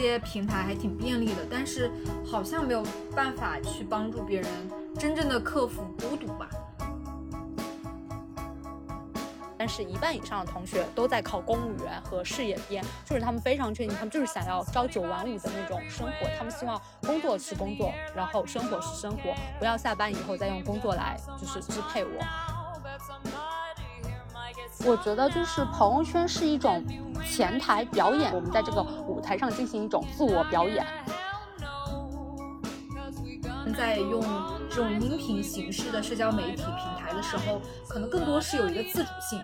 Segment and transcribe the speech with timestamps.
[0.00, 1.92] 这些平台还挺便利的，但是
[2.24, 2.82] 好像没有
[3.14, 4.48] 办法去帮助别人
[4.98, 6.48] 真正的克服孤独吧。
[9.58, 16.26] 但是，一半以上的同学都在考公务员和事业编，就是他们非常确定，他们就是想要朝九晚五的那种生活。
[16.38, 22.10] 他们希望工作是工作，然后生活是生活，不要下班以后再用工作来就是支配我。
[24.86, 26.82] 我觉得就是朋友圈是一种
[27.28, 30.86] 前台表演，我们在这个舞台上进行一种自我表演。
[33.76, 34.20] 在用
[34.68, 39.40] 这种音频形式的社交媒体平台的时候，可能更多是有一个自主性。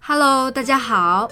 [0.00, 1.28] Hello，大家好，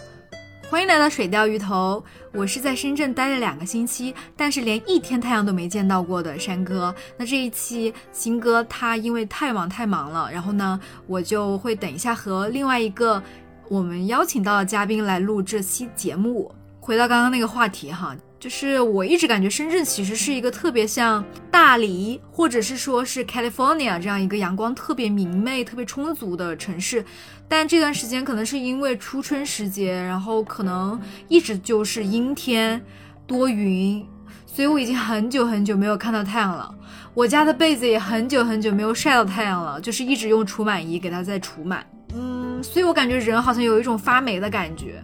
[0.73, 2.03] 欢迎来到水钓鱼头。
[2.33, 6.95] 我是在深圳待了两个星期，但是连一天太阳都没见到过的山哥。
[7.19, 13.23] 那这一期新哥他因为太忙太忙了，然后呢，我就会等一下和另外一个
[13.69, 16.51] 我们邀请到的嘉宾来录这期节目。
[16.81, 18.17] 回到刚刚那个话题哈。
[18.43, 27.05] 就是我一直感觉深圳其实是一个特别像大理，或者是说是 California 这样一个阳光特别明媚、特别充足的城市，
[27.47, 32.85] 但这段时间可能是因为初春时节，然后可能一直就是阴天
[33.29, 34.05] 多云，
[34.45, 36.69] 所以我已经很久很久没有看到太阳了。
[37.15, 41.79] 我家的被子也很久很久没有晒到太阳了，就是一直用除螨仪给它在除螨。
[42.13, 45.03] 嗯，所以我感觉人好像有一种发霉的感觉。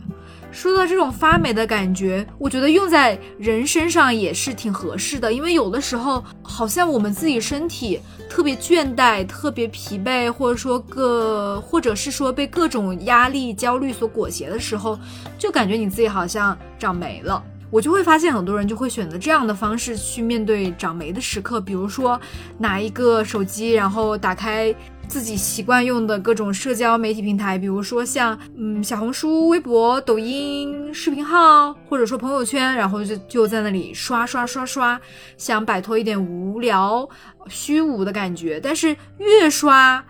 [0.51, 8.01] 说到这种发霉的感觉，我觉得用在人身上也是挺合适的，因为有的时候好像我们自己身体
[8.31, 14.99] 特别倦怠、特别疲惫，或者说各，或者是说被各种压力、焦虑所裹挟的时候，
[15.37, 17.45] 就感觉你自己好像长霉了。
[17.71, 22.19] 我就会发现很多人就会选择这样的方式去面对长霉的时刻，比如说
[22.57, 24.75] 拿一个手机，然后打开。
[25.09, 35.01] 自己习惯用的各种社交媒体平台，比如说像嗯小红书、微博、抖音视频号，或者说朋友圈，然后就就在那里刷刷刷刷，
[35.39, 37.09] 想摆脱一点无聊、
[37.49, 40.05] 虚无的感觉，但是越刷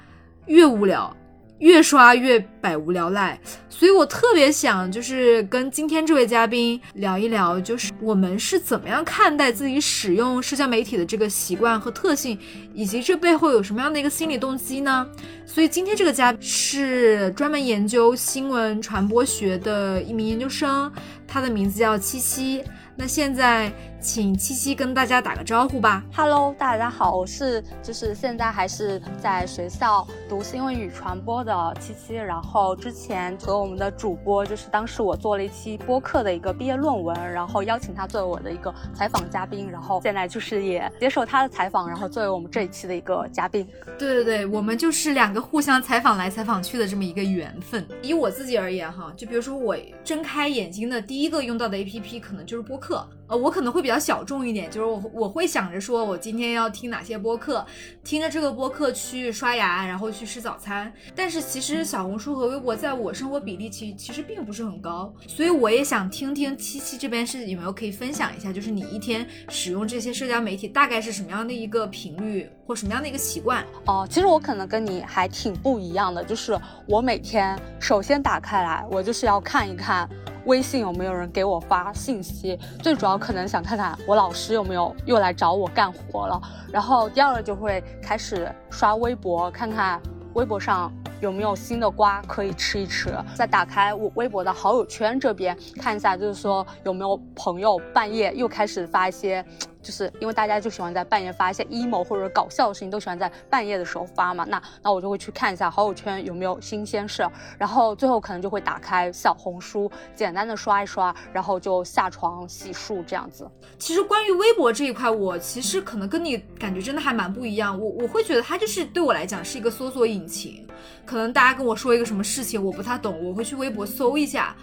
[0.46, 1.17] 越无聊。
[1.58, 3.39] 越刷越百无聊赖，
[3.69, 12.39] 所以我特别想就是跟今天这位嘉宾聊一聊，就是我们是怎么样看待自己使用社交媒体的这个习惯和特性，
[12.74, 15.07] 以及这背后有什么样的一个心理动机呢？
[15.45, 20.91] 所以今天这个嘉宾是专门研究新闻传播学的一名研究生，
[21.27, 22.63] 他的名字叫七七。
[22.97, 23.73] 那现在。
[24.01, 26.05] 请七七跟大家打个招呼吧。
[26.14, 32.14] Hello，大家好，我是就是现在还是在学校读新闻与传播的七七。
[32.14, 39.69] 然后之前和我们的主播，就是当时我做了一期播客的一个毕业论文，然后邀请他作为我的一个采访嘉宾。
[39.69, 43.67] 然后现在就是也接受他的采访，然后作为我们这一期的一个嘉宾。
[43.98, 47.85] 对对对，我们就是两个互相采访来采访去的这么一个缘分。
[48.01, 53.05] 以我自己而言哈，就比如说我睁开眼睛的第一个用到的 APP 可能就是播客。
[53.27, 57.64] 呃，我可能会比比较小众一点，就是我我会想着说，我今天要听哪些播客，
[58.04, 60.92] 听着这个播客去刷牙，然后去吃早餐。
[61.16, 73.64] 但是其实小红书和微博在我生活比例其其实并不是很高，所以我也想听听七七这边是有没有可以分享一下，就是你一天使用这些社交媒体大概是什么样的一个频率或什么样的一个习惯？
[73.86, 76.55] 哦，其实我可能跟你还挺不一样的，就是
[76.86, 80.06] 我每天首先打开来，我就是要看一看。
[80.44, 82.58] 微信有没有人给我发信息？
[82.82, 86.42] 最主要可能想看看我老师有没有又来找我干活了。
[86.72, 90.00] 然后第二个就会开始刷微博，看看
[90.34, 93.14] 微博上有没有新的瓜可以吃一吃。
[93.34, 99.44] 再打开我微博的好友圈这边看一下，就是说有没有朋友半夜又开始发一些。
[99.88, 104.44] 就是因为大家就喜欢在半夜发一些 emo 或者搞笑的事情，都喜欢在半夜的时候发嘛。
[104.44, 107.26] 那那我就会去看一下好友圈有没有新鲜事，
[107.56, 113.50] 然后最后可能就会打开小红书，简单的刷一刷，然后就下床洗漱这样子。
[113.78, 117.80] 其实关于微博这一块，我其实可能跟你感觉真的还蛮不一样。
[117.80, 120.68] 我我会觉得它就是对我来讲是一个搜索引擎，
[121.06, 124.55] 可能大家跟我说一个什么事情我不太懂，我会去微博搜一下。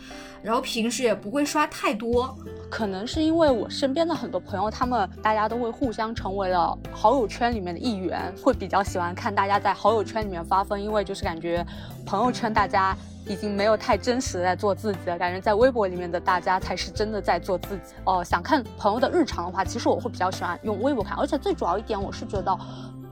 [0.43, 2.37] 然后平时也不会刷太多，
[2.69, 11.65] 可能是因为我身边的很多朋友，他们大家都会互相成为了好友圈里面的一员，会比较喜欢看大家在好友圈里面发疯，因为就是感觉
[12.05, 12.95] 朋友圈大家
[13.27, 17.93] 已经没有太真实的在做自己了，感觉在微博里面的大家才是真的在做自己。
[18.03, 22.57] 哦，想看朋友的日常的话，其实我会比较喜欢用微博看，而且最主要一点，我是觉得。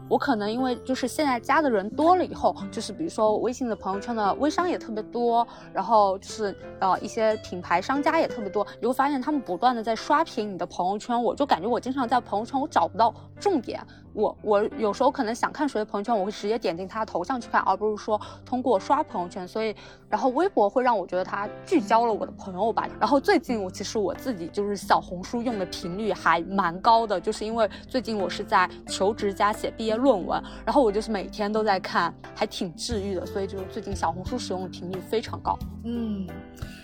[0.09, 13.81] 我可能因为就是现在加的人多了以后，就是比如说微信的朋友圈的微商也特别多，然后就是呃一些品牌商家也特别多，你会发现他们不断的在刷屏你的朋友圈，我就感觉我经常在朋友圈我找不到重点。
[14.13, 19.47] 我我有时候可能想看谁的朋友圈，我会直接点进他的头像去看，而不是说通过刷朋友圈。
[19.47, 19.75] 所以，
[20.09, 22.87] 然后微博会让我觉得它聚焦了我的朋友吧。
[22.99, 33.25] 然后最近我其实我自己就是小红书用的频率还蛮高的，就是因为最近我是在求职加写毕业论文，然后我就是每天都在看，还挺治愈的。
[33.25, 35.57] 所以就是最近小红书使用的频率非常高。
[35.83, 36.27] 嗯。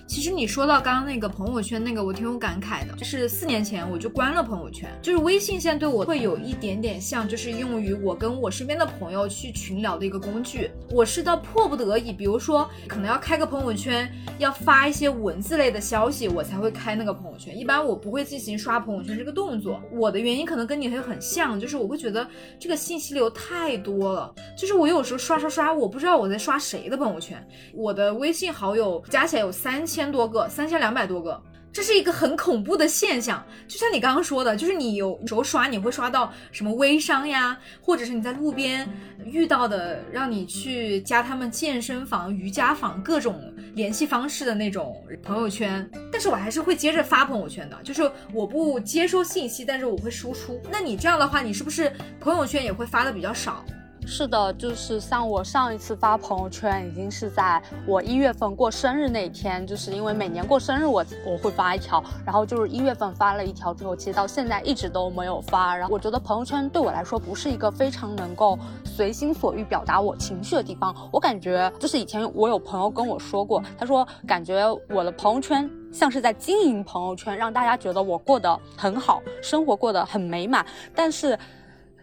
[0.09, 2.95] 其实你说到刚刚那个朋友圈那个，我挺有感慨的。
[2.97, 10.71] 就是四年前我就关了朋友圈，就是微信现在对我会有一点点像，就是用于我跟我身边的朋友去群聊的一个工具。
[10.89, 17.56] 我是到迫不得已，比如说可能要开个朋友圈，要发一些文字类的消息，我才会开那个朋友圈。
[17.56, 19.79] 一般我不会进行刷朋友圈这个动作。
[19.94, 22.27] 我的原因可能跟你会很像，就是我会觉得
[22.59, 27.47] 这个信息流太多了，就是我有时候刷刷刷，我不知道我在刷谁的朋友圈。
[27.75, 29.98] 我的微信好友加起来有三千。
[29.99, 31.37] 千多个，三千两百多个，
[31.73, 33.45] 这是一个很恐怖的现象。
[33.67, 38.87] 就像你刚刚说的，就是你有时候刷，你会刷到什么微商呀，或者是你在路边
[39.25, 45.85] 遇到的，让你去加他们健身房、瑜伽房各种联系方式的那种朋友圈。
[46.09, 50.61] 但是我还是会接着发朋友圈的，就是我不接收信息，但是我会输出。
[50.71, 51.91] 那你这样的话，你是不是
[52.21, 53.65] 朋友圈也会发的比较少？
[54.11, 65.77] 是的，就是像我上一次发朋友圈，已经是在我一月份过生日那天，就是因为每年过生日我我会发一条，然后就是一月份发了一条之后，其实到现在一直都没有发。
[65.77, 70.94] 然后我觉得朋友圈对我来说不是一个非常能够随心所欲表达我情绪的地方。
[71.13, 80.65] 我感觉就是以前我有朋友跟我说过，他说感觉我的朋友圈像是在经营朋友圈，让大家觉得我过得很好，生活过得很美满，
[80.95, 81.38] 但是。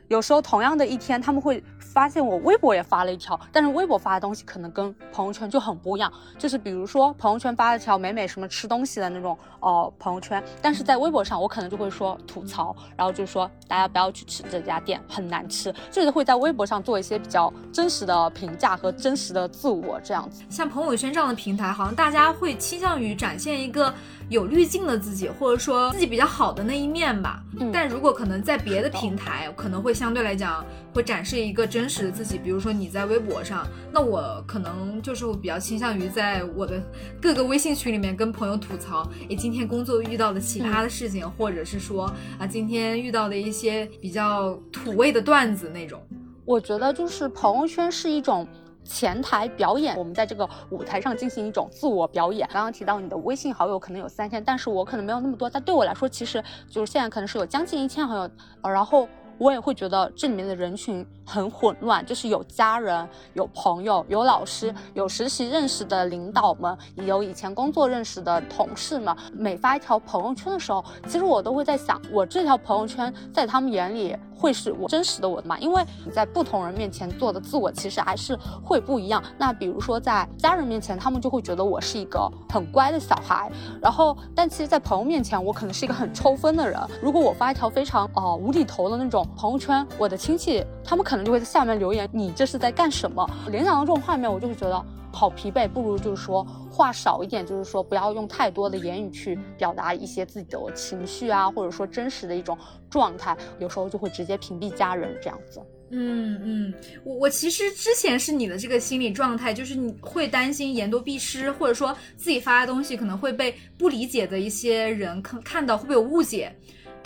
[0.08, 1.60] 有时候同样的一天，他们会
[1.96, 6.12] 发现我微博也发了一条，但是微博发的东西可能跟朋友圈就很不一样。
[6.36, 15.74] 就是比如说朋友圈发了条美美什么吃东西的那种哦朋友圈，但是在微博上我可能就会说吐槽，然后就说大家不要去吃这家店，很难吃。
[15.90, 20.44] 就是会在微博上做一些比较真实的评价和真实的自我这样子。
[20.50, 23.90] 像朋友圈这样的平台，好像大家会倾向于展现一个。
[24.28, 27.42] 有滤镜的自己，或者说自己比较好的那一面吧。
[27.72, 32.36] 但如果可能在别的平台，可能会相对来讲会展示一个真实的自己。
[32.36, 36.82] 比如说你在微博上，那我可能就是我比较倾向于在我的
[37.20, 46.00] 各个微信群里面跟朋友吐槽，诶，今天工作遇到的奇葩的事情，或者是说啊，今天遇到的一些比较土味的段子那种。
[46.44, 48.46] 我觉得就是朋友圈是一种。
[48.86, 52.48] 前台表演，我们在这个舞台上进行一种自我表演。
[52.52, 55.50] 刚刚提到你的微信好友可能有三千，但是我可能没有那么多。
[55.50, 58.30] 但对我来说，其实就是现在可能是有将近一千好友，
[58.62, 69.14] 然后我也会觉得这里面的人群很混乱，就是有家人、有朋友、有老师、有实习认识的领导们，也有以前工作认识的同事们。
[69.32, 74.16] 每发一条朋友圈的时候，其实我都会在想，我这条朋友圈在他们眼里。
[74.38, 75.58] 会是我真实的我的嘛？
[75.58, 79.24] 因为你在不同人面前做的自我，其实还是会不一样。
[79.38, 83.50] 那比如说在家人面前，他们就会觉得我是一个很乖的小孩。
[83.80, 86.78] 然后，但其实，在朋友面前，我可能是一个很抽风的人。
[87.00, 94.84] 如果我发一条非常哦无厘头的那种朋友圈，我的亲戚他们可可能就会在下面留言：“你这是在干什么？”联想到这种画面，我就会觉得。
[95.12, 102.58] 好疲惫，不如就是说话少一点，就是说不要用太多的言语去表达一些自己的情绪啊，或者说真实的一种
[102.90, 105.58] 状态，有时候就会直接屏蔽家人这样子。
[105.88, 116.54] 嗯嗯，我我其实之前是你的这个心理状态，就是你会担心言多必失，或者说自己发的东西可能会被不理解的一些人看看到，会不会有误解？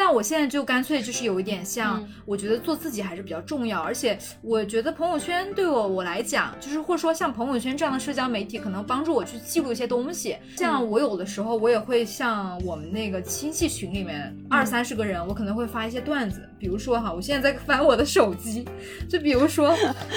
[0.00, 10.38] 但我现在就干脆就是有一点像，我觉得做自己还是比较重要，而且我觉得朋友圈对我我来讲，就是或者说像朋友圈这样的社交媒体，可能帮助我去记录一些东西。
[10.56, 18.66] 像我有的时候，我也会像我们那个亲戚群里面二三十个人，我可能会发一些段子，比如说哈，我现在在翻我的手机，
[19.06, 19.76] 就比如说，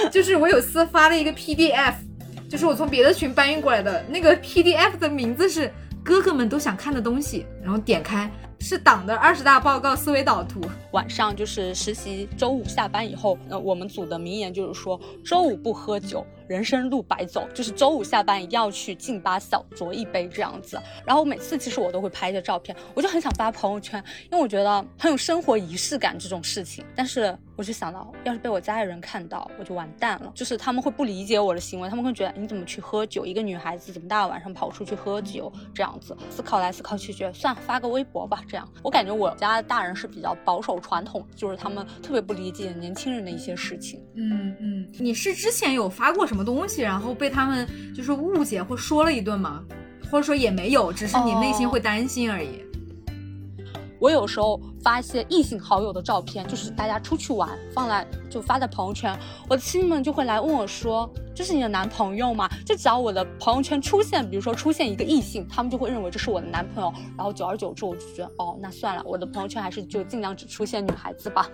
[0.09, 1.95] 就是我有次发了一个 PDF，
[2.49, 5.69] 就是我从别的群搬运过来的那个 PDF 的名字是
[6.05, 8.31] 哥哥们都想看的东西，然后点开。
[8.63, 10.61] 是党的二十大报告思维导图。
[10.91, 20.81] 晚上就是实习，周五下班以后，呃，我们组的名言就是说，周五不喝酒，人生路白走，就是周五下班一定要去劲吧小酌一杯这样子。
[21.05, 26.83] 然后每次其实我都会拍一些照片，我就很想发朋友圈，因为我觉得很有生活仪式感这种事情。
[26.95, 36.15] 但是我就想到，要是被我家里人看到，我就完蛋了，就是他们会不理解我的行为，他们会觉得你怎么去喝酒，一个女孩子怎么大晚上跑出去喝酒这样子。
[36.29, 38.67] 思考来思考去，觉得算发个微博吧，这样。
[38.81, 44.01] 我感觉我家的大人是比较保守传统，就是他们特别不理解年轻人的一些事情。
[44.15, 49.61] 嗯嗯，你是之前有发过东西，然后被他们就是误解或说了一顿吗？
[50.09, 52.63] 或者说也没有，只是你内心会担心而已。
[53.99, 59.17] 我有时候发一些异性好友的照片，就是大家出去玩，放在就发在朋友圈，
[59.49, 61.09] 我的亲戚们就会来问我说。
[61.35, 62.47] 这是你的男朋友吗？
[62.63, 66.93] 就只要我的朋友圈出现，比如说出现一个异性，他们就会认为这是我的男朋友。
[67.17, 71.49] 然后久而久之，我就觉得，哦，那算了，我的朋友圈还是就尽量只出现女孩子吧。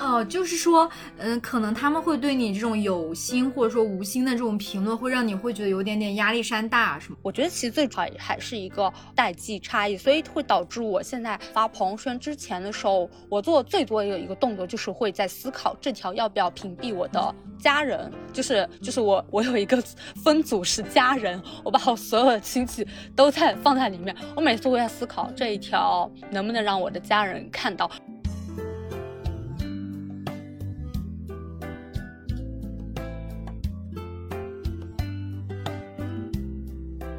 [0.00, 0.88] 哦，就是说，
[1.18, 7.16] 嗯，可能他们会对你这种有心或者说无心的这种评论，会让你会觉得有点点压力山大，是吗？
[7.20, 19.24] 我觉得其实最主要还是一个代际差异，所以会导致我现在发朋友圈之前的时候，我做最多有一个动作就是会在思考这条要不要屏蔽我的家人，就是就是我。
[19.30, 19.82] 我有一个
[20.22, 24.14] 分组是家人，我把我所有的亲戚都在放在里面。
[24.36, 27.90] 我每次都在思考这一条能不能让我的家人看到。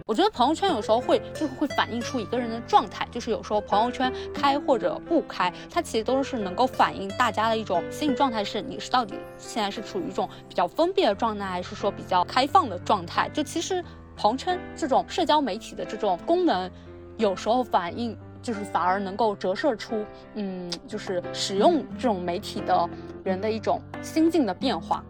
[0.07, 13.27] 我觉得朋友圈有时候会就是会反映出一个人的状态，就是有时候朋友圈开或者不开，它其实都是能够反映大家的一种心理状态，是你是到底现在是处于一种比较封闭的状态，还是说比较开放的状态？
[13.29, 13.83] 就其实
[14.15, 16.69] 朋友圈这种社交媒体的这种功能，
[17.17, 22.87] 有时候反映就是反而能够折射出，嗯，就是使用这种媒体的
[23.23, 25.03] 人的一种心境的变化。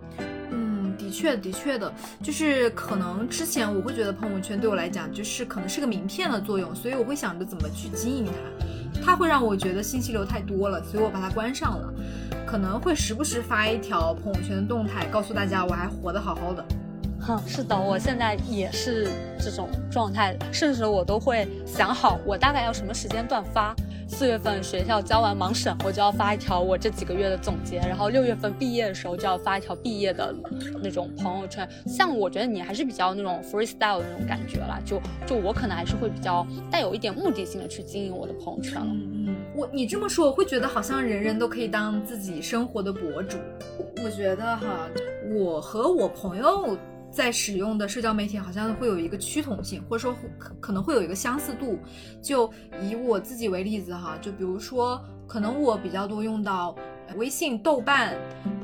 [1.06, 1.94] 的确，的确的，
[2.24, 9.04] 就是可能之前我会觉得朋友圈对我来讲，就是可能是个名片的作用，所以我会想着怎么去经营它。
[9.06, 11.94] 它会让我觉得信息流太多了，所以我把它关上了。
[12.44, 16.66] 可能会时不时发一条朋友圈的动态，告诉大家我还活得好好的。
[17.20, 19.08] 哼，是的，我现在也是
[19.40, 23.76] 这种状态，甚至我都会想好我大概要什么时间段发。
[24.08, 30.34] 四月份学校交完盲审，我就要发一条我这几个月的总结，然后六月份毕业的时候就要发一条毕业的
[30.82, 31.68] 那种朋友圈。
[31.86, 38.88] 像我觉得你还是比较那种 freestyle 的那种感觉啦，就就我可能还是会比较带有一点目的性的去经营我的朋友圈了。
[38.88, 43.38] 嗯，我你这么说，我会觉得好像人人都可以当自己生活的博主。
[44.04, 44.88] 我觉得哈，
[45.34, 46.78] 我和我朋友。
[47.16, 51.80] 在使用的社交媒体好像会有一个趋同性，或者说可可能会有一个相似度。
[52.22, 52.52] 就
[52.84, 56.76] 以我自己为例子哈，就比如说，可能我比较多用到
[57.16, 58.14] 微信、豆瓣、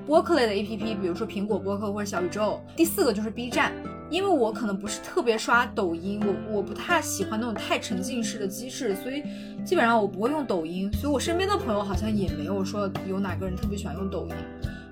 [0.05, 2.61] 播客类的 APP，比如说苹果播客或者小宇宙。
[2.75, 3.71] 第四个就是 B 站，
[4.09, 9.23] 因为我可能不是特别刷抖音，我我不太喜欢那种太沉浸式的机制，所以
[9.63, 10.91] 基本上我不会用抖音。
[10.91, 14.35] 所以我身边的朋友好像也没有说有哪个人特别喜欢用抖音。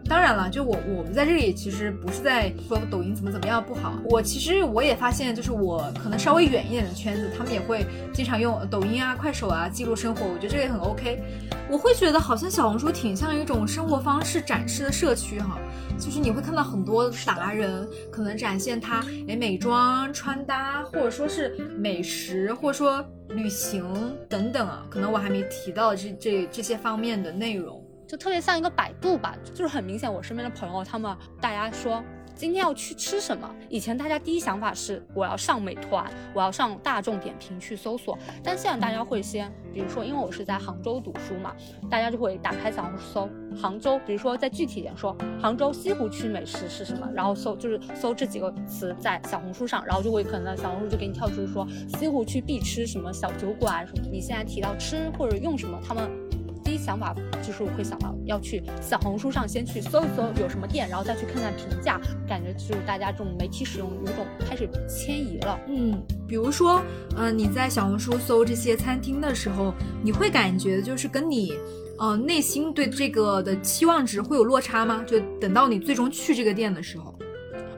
[0.10, 3.94] 当然了，就我我们在这里其实不是在说抖音怎么怎么样不好。
[4.06, 10.26] 我其实我也发现，就是我可能稍微远一点的圈子，他们也会经常用抖音啊、快手啊记录生活。
[10.26, 11.22] 我觉得这个也很 OK。
[11.70, 15.60] 我会觉得好像小红书挺像一种生活方式展示的社区哈，
[16.00, 23.86] 就是你会看到很多达人可能展现他诶美妆、穿搭，或者说是美食，或者说旅行
[24.28, 27.86] 等等啊，可能我还没提到这这这些方面的内容。
[28.10, 41.54] 就特别像一个百度吧，就是很明显，我身边的朋友他们大家说今天要去吃什么，以前大家第一想法是我要上美团，我要上大众点评去搜索，但现在大家会先，比如说因为我是在杭州读书嘛，
[41.88, 43.30] 大家就会打开小红书搜
[43.62, 51.68] 杭州，比如说再具体点说杭州西湖区美食是什么，然后搜就是搜这几个词在小红书上，然后就会可能小红书就给你跳出说
[52.00, 56.29] 西湖区必吃什么小酒馆什么，你现在提到吃或者用什么，他们。
[56.70, 65.60] 第一想法就是我会想到要去小红书上先去搜一搜有什么店，然后再去看看评价，感觉就是大家这种媒体使用有种开始迁移了。
[65.68, 66.80] 嗯，比如说，
[67.18, 69.74] 呃，你在小红书搜这些餐厅的时候，
[70.04, 71.58] 你会感觉就是跟你，
[71.98, 75.04] 呃，内心对这个的期望值会有落差吗？
[75.08, 77.16] 就等到你最终去这个店的时候。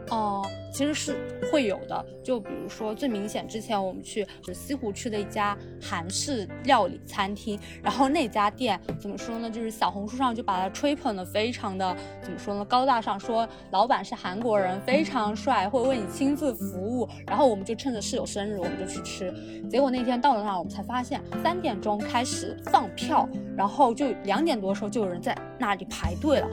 [0.09, 1.15] 哦，其实是
[1.51, 2.05] 会有的。
[2.23, 9.49] 就比如说最明显，之前我们去西湖区的一家韩式料理餐厅，然后那家店怎么说呢？
[9.49, 12.63] 就是小红书上就把它吹捧的非常的怎么说呢？
[12.65, 17.07] 高大上，说老板是韩国人，非常帅，会为你亲自服务。
[17.27, 19.33] 然后我们就趁着室友生日，我们就去吃。
[19.69, 25.35] 结果那天到了那，我们才发现三点钟开始放票，然后就两点多的时候就有人在。
[25.59, 26.47] 那里排队了，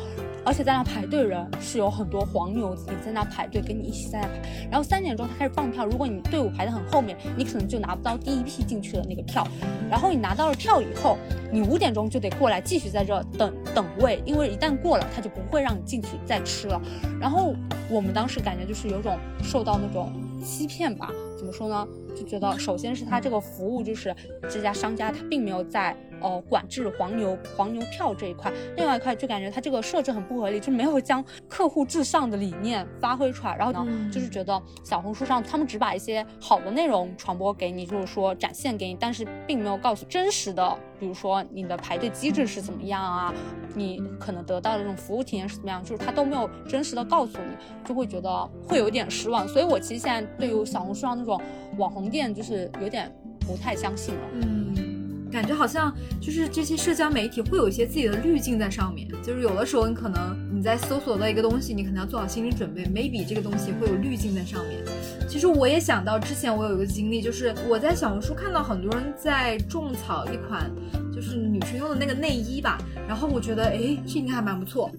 [0.45, 4.69] 而且在那排队人是有很多黄牛也在那排队，跟你一起在那排。
[4.71, 9.47] 然后三点钟他开始放票，如果你队伍排得很后面，你可能就拿不到第一批进去的那个票。
[9.91, 11.17] 然后你拿到了票以后，
[11.53, 16.81] 你五点钟就得过来继续在这等等位，因为一旦过了，他就不会让你进去再吃了。
[17.21, 17.55] 然后
[17.91, 21.11] 我们当时感觉就是有种受到那种欺骗吧？
[21.37, 21.87] 怎么说呢？
[22.17, 24.15] 就觉得首先是他这个服务，就是
[24.51, 25.97] 这家商家他并没有在。
[26.21, 33.57] 哦，管制黄牛黄牛票这一块，另外一块就感觉它这个设置很不合理，就没有将客户至上的理念发挥出来。
[33.57, 43.33] 然后呢，就是觉得小红书上他们只把一些好的内容传播给你，就是说展现给你，但是并没有告诉真实的，比如说你的排队机制是怎么样啊，
[43.75, 49.47] 你可能得到的这种服务体验是怎么样，就是他都没有真实的告诉你，就会觉得会有点失望。
[49.47, 51.41] 所以我其实现在对于小红书上那种
[51.77, 54.21] 网红店，就是有点不太相信了。
[54.35, 54.88] 嗯。
[55.31, 64.83] 感觉好像就是这些社交媒体会有一些自己的滤镜在上面，就是有的时候你可能你在搜索到一个东西，你可能要做好心理准备，maybe 这个东西会有滤镜在上面。
[65.29, 70.71] 其实我也想到之前我有一个经历，就是我在小红书看到很多人在种草一款
[71.15, 74.91] 就是女生用的那个内衣吧，然后我觉得哎这应该还蛮不错，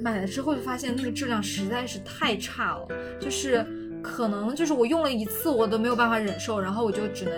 [0.00, 2.88] 买了之后就发现那个质量实在是太差了，
[3.20, 3.66] 就是
[4.02, 7.32] 可能就是我用了一次我都没有办法忍受，然后我就只能。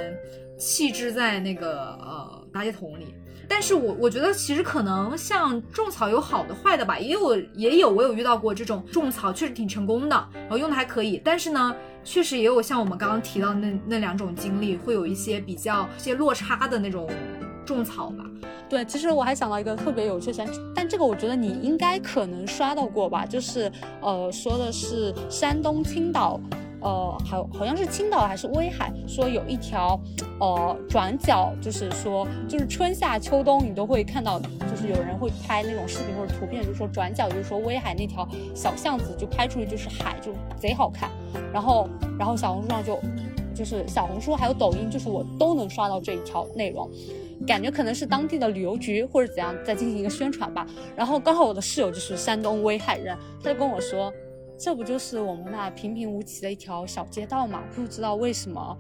[0.59, 3.15] 弃置在那个呃垃圾桶里，
[3.49, 17.09] 但是我我觉得其实可能像种草有好的坏的吧，也有也有我有遇到过这种种草确实挺成功的，然后用的还可以，但是呢，确实也有像我们刚刚提到那那两种经历，会有一些比较些落差的那种
[17.65, 18.25] 种草吧。
[18.69, 20.45] 对，其实我还想到一个特别有趣的，
[20.75, 23.71] 但这个我觉得你应该可能刷到过吧，就是
[24.01, 26.41] 呃说的是山东青岛。
[26.81, 29.99] 呃，好，好像是青岛还是威海，说有一条，
[30.39, 41.11] 呃，转角，就是说，就是春夏秋冬你都会看到，就是有人会拍那种视频或者图片，就是说转角，就是说威海那条小巷子就拍出去就是海，就贼好看。
[41.53, 43.01] 然后，然后小红书上就，
[43.55, 46.89] 就是小红书还有抖音，就是我都能刷到这一条内容，
[47.47, 50.67] 感觉可能是当地的旅游局或者怎样在进行一个宣传吧。
[50.95, 54.13] 然后刚好我的室友就是山东威海人，他就跟我说。
[54.59, 57.63] 这不就是我们那平平无奇的一条小街道吗？
[57.75, 58.77] 不知道为什么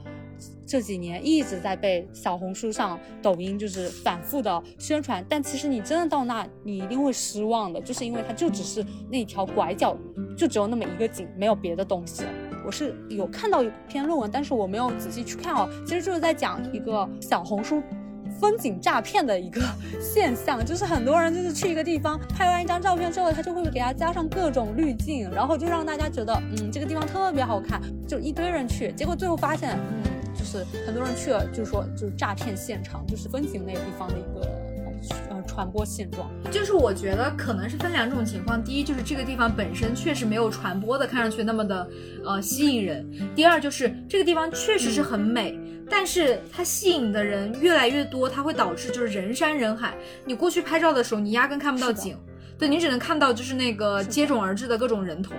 [0.66, 9.97] 这几年一直在被小红书上、抖音就是反复的宣传，但其实你真的到那，你一定会失望的，就是因为它就只是那条拐角，
[10.37, 12.25] 就只有那么一个景，没有别的东西。
[12.64, 17.83] 我是有看到一篇论文，但是我没有仔细去看哦，其实就是在讲一个小红书。
[18.40, 19.60] 风景诈骗的一个
[20.00, 30.02] 现象，就是很多人就是去一个地方拍完一张照片之后，他就会给他加上各种滤镜，然后就让大家觉得，嗯，这个地方特别好看，就一堆人去，结果最后发现，嗯，
[30.36, 34.48] 就是很多人去了，就是说就是诈骗现场，就是风景那个地方的一个
[35.30, 36.30] 呃传播现状。
[36.50, 41.88] 就是我觉得可能是分两种情况，第一就是这个地方本身确实没有传播的看上去那么的
[42.25, 45.58] 呃吸引人，第二就是这个地方确实是很美。
[45.88, 49.96] 但是它吸引的人越来越多，它会导致就是人山人海。
[50.25, 52.16] 你过去拍照的时候，你压根看不到景，
[52.58, 55.32] 对你只能看到就是那个接踵而至的各种人头。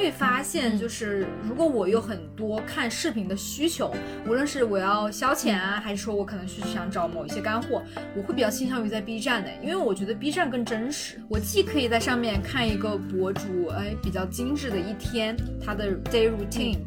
[0.00, 3.94] 会发现，就是如果我有很多看视频的需求，
[4.26, 7.82] 无论是我要消遣啊，还是说我可能是想找某一些干货，
[8.16, 11.20] 我会比较倾向于在 B 站的，因为我觉得 B 站更真实。
[11.28, 16.78] 我既可以在上面看一个博主，哎，比较精致的一天他的 day routine，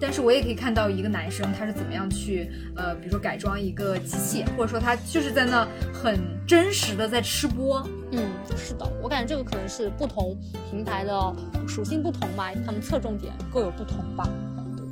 [0.00, 7.86] 但是我也可以看到一个男生他是怎么样去，呃，比如说改装一个机器，或者说他就是在那很真实的在吃播。
[8.12, 8.20] 嗯，
[8.56, 10.36] 是的，我感觉这个可能是不同
[10.70, 14.28] 平台的属性不同吧，他们侧重点各有不同吧。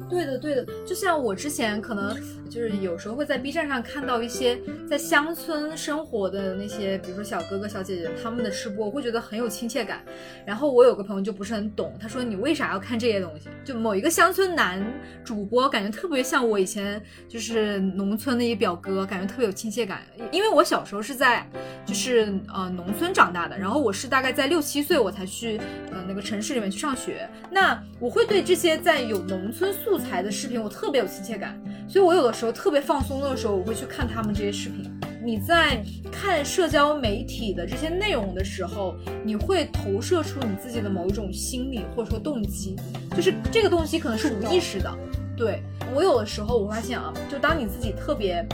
[0.09, 2.17] 对的，对的，就像我之前可能
[2.49, 10.01] 就是有时候会在 B 站上看到一些在乡村生活的那些，比如说小哥哥、小姐姐他们的吃播，我会觉得很有亲切感。
[10.45, 13.49] 然后我有个朋友就不是很懂，他说你为啥要看这些东西？
[13.65, 14.81] 就某一个乡村男
[15.25, 20.03] 主播，感觉特别像我以前就是农村的一表哥，感觉特别有亲切感。
[20.31, 21.45] 因为我小时候是在
[21.85, 25.59] 就是呃农村长大的，然后我是大概在六七岁我才去
[25.91, 29.96] 呃那个城市里面去上学，那我会对这些在有农村素。
[29.97, 34.93] 素材的视频我特别有亲切感，所以我有的时候特别放松的时候，我会去看他们这些视频。
[35.25, 35.83] 你在
[36.13, 42.77] 看社交媒体的这些内容的时候，你会投射出你自己的某一种心理或者说动机，
[43.17, 44.95] 就是这个动机可能是无意识的。
[45.35, 45.63] 对
[45.95, 48.47] 我有的时候我发现啊，就当你自己特别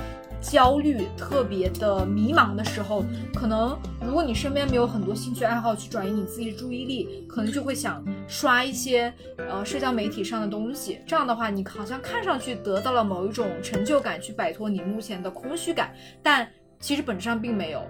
[0.42, 10.98] 焦虑、特别的迷茫的时候，可能如果你身边没有很多兴趣爱好去转移你自己的注意力，可能就会想刷一些呃社交媒体上的东西。
[11.07, 16.46] 这样的话，你好像看上去得到了某一种成就感，去摆脱你目前的空虚感，但
[16.81, 17.81] 其实本质上并没有。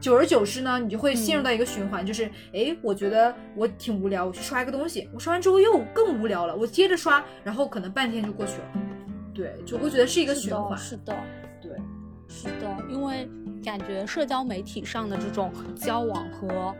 [0.00, 8.64] 久而久之呢，你就会陷入到一个循环，就是哎，我觉得我挺无聊，我去刷一个东西，我刷完之后又更无聊了，我接着刷，然后可能半天就过去了。
[9.32, 10.76] 对，就会觉得是一个循环。
[10.76, 11.16] 是的，
[11.62, 11.70] 对，
[12.28, 13.28] 是的，因为
[13.62, 16.74] 感觉社交媒体上的这种交往和。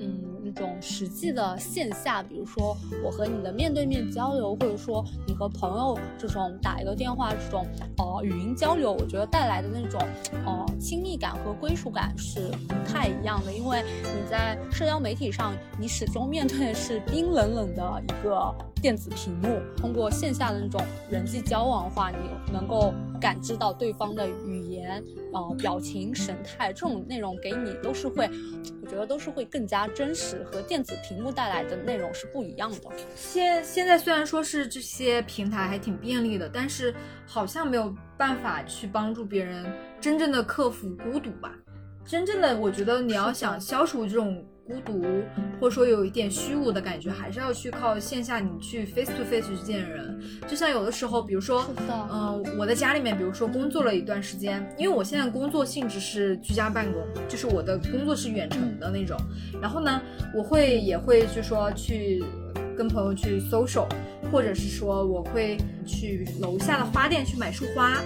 [0.00, 7.64] 嗯，那种实际的线下，比如说我和你的面对面交流，或者说你和朋友这种打一个电话这种
[7.96, 10.00] 呃语音交流，我觉得带来的那种
[10.44, 13.52] 呃亲密感和归属感是不太一样的。
[13.52, 19.60] 因为你在社交媒体上，你始终面对的是冰冷冷的一个电子屏幕。
[19.76, 22.92] 通过线下的那种人际交往的话，你能够
[23.24, 25.02] 感知到对方的语言。
[25.32, 28.28] 呃，表情、神态这种内容给你都是会，
[28.82, 32.78] 我觉得都是会更加真实，和电子屏幕带来的内容是不一样的。
[33.16, 36.94] 现现在虽然说是这些平台还挺便利的，但是
[37.26, 39.64] 好像没有办法去帮助别人
[40.02, 41.50] 真正的克服孤独吧。
[42.04, 44.44] 真正的，我觉得你要想消除这种。
[44.66, 45.02] 孤独，
[45.60, 50.18] 或者说有一点虚无的感觉，还是要去靠线下，你去 face to face 去见人。
[50.48, 51.66] 就像有的时候，比如说，
[52.10, 59.18] 嗯，我在家里面，比如说工作了一段时间，因为我现在工作性质是居家办公，就是我的工作是远程的那种。
[59.60, 60.00] 然后呢，
[60.34, 62.24] 我会也会就说去
[62.74, 63.86] 跟朋友去 social，
[64.32, 68.00] 或者是说我会去楼下的花店去买束花。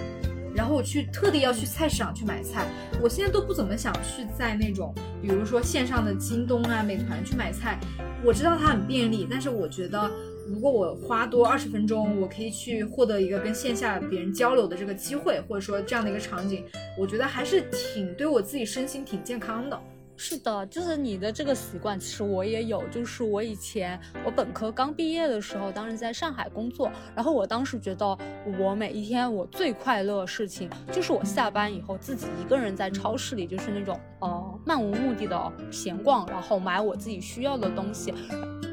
[0.59, 2.67] 然后我去特地要去菜市场去买菜，
[3.01, 7.79] 我现在都不怎么想去在那种，比如说线上的京东啊、美团去买菜。
[8.25, 10.11] 我知道它很便利，但是我觉得
[10.49, 16.65] 如果我花多二十分钟，我可以去获得一个跟线下别人交流的这个机会，或者说这样的一个场景，
[16.97, 19.79] 我觉得还是挺对我自己身心挺健康的。
[20.21, 22.83] 是的，就是你的这个习惯，其实我也有。
[22.89, 28.17] 就是我以前我本科刚毕业的时候，当时在上海工作，然后我当时觉得
[28.59, 38.13] 我每一天我最快乐的事情，就是我下班以后自己一个人在超市里，就是那种呃漫无目的的闲逛，然后买我自己需要的东西。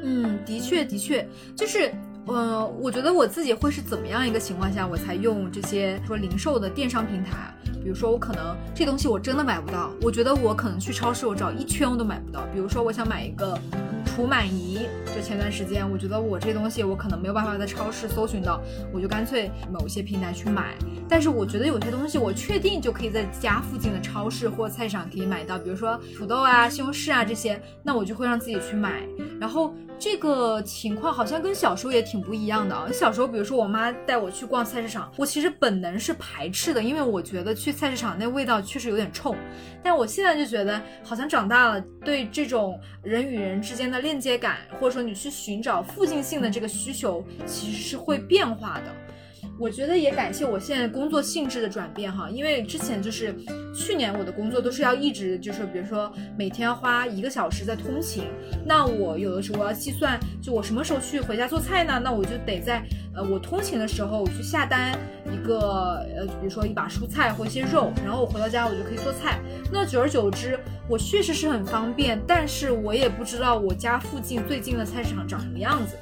[0.02, 1.92] 嗯，的确的确，就是
[2.28, 7.54] 嗯，我觉得我自己会是怎么样一个情况下，我才用这些说零售的电商平台。
[7.82, 12.42] 比如说，我可能这东西我真的买不到，我觉得我可能去超市我找一圈我都买不到。
[12.52, 13.56] 比如说，我想买一个
[14.04, 18.60] 除螨仪，就前段时间我觉得我这东西我可能没有办法在超市搜寻到，
[18.92, 20.74] 我就干脆某些平台去买。
[21.08, 29.06] 但是我觉得有些东西我确定就可以在家附近的超市或菜场可以买到，比如说土豆啊、西红柿啊这些，那我就会让自己去买。
[29.38, 29.72] 然后。
[29.98, 32.86] 这个情况好像跟小时候也挺不一样的啊！
[32.92, 39.34] 小时候，比如说我妈带我去逛菜市场，我其实本能是排斥的，因为我觉得去菜市场那味道确实有点冲。
[39.82, 49.05] 但我现在就觉得，好像长大了，对这种人与人之间的链接感，或者说你去寻找附近性的这个需求，其实是会变化的。
[49.58, 53.34] 我觉得也感谢我现在工作性质的转变哈，因为之前就是
[53.74, 58.24] 去年我的工作都是要一直就是比如说每天花一个小时在通勤，
[58.66, 61.98] 那我有的时候我要计算，就我什么时候去回家做菜呢？
[62.04, 62.82] 那我就得在
[63.14, 64.96] 呃我通勤的时候我去下单
[65.32, 69.40] 一个呃比如说一把蔬菜或一些肉，然后我回到家我就可以做菜。
[69.72, 75.96] 那久而久之，我确实是很方便，但是我也不知道我家附近最近的菜市场长什么样子。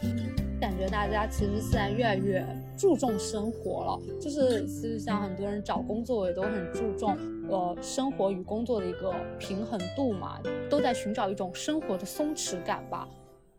[0.61, 2.45] 感觉大家其实现在越来越。
[2.77, 7.17] 注重生活了，就是其实像很多人找工作也都很注重，
[7.49, 13.09] 呃，生活与工作的一个平衡度嘛，都在寻找一种生活的松弛感吧。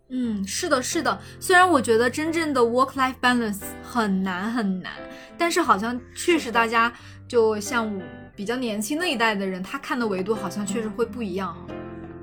[0.09, 1.17] 嗯，是的，是的。
[1.39, 4.91] 虽然我觉得真正的 work-life balance 很难很难，
[5.37, 6.91] 但是好像确实大家
[7.25, 7.89] 就像
[8.35, 11.55] 比较年轻那一代的人，他看的维度好像确实会不一样。